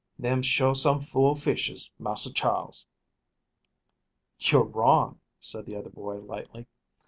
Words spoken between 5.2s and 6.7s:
said the other boy lightly.